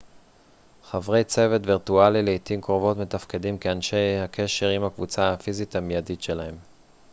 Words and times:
חברי 0.83 1.23
צוות 1.23 1.61
וירטואלי 1.65 2.23
לעתים 2.23 2.61
קרובות 2.61 2.97
מתפקדים 2.97 3.57
כאנשי 3.57 4.17
הקשר 4.23 4.67
עם 4.69 4.83
הקבוצה 4.83 5.33
הפיזית 5.33 5.75
המידית 5.75 6.21
שלהם 6.21 6.55